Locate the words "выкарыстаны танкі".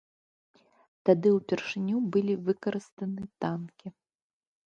2.47-3.87